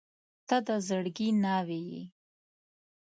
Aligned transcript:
•ته 0.47 0.57
د 0.67 0.69
زړګي 0.87 1.29
ناوې 1.43 1.79
یې. 1.89 2.03